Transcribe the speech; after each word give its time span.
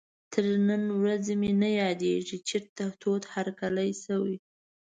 تر 0.33 0.45
نن 0.69 0.83
ورځې 1.01 1.33
مې 1.41 1.51
نه 1.61 1.69
یادېږي 1.81 2.37
چېرته 2.49 2.83
تود 3.01 3.23
هرکلی 3.33 3.89
شوی. 4.03 4.35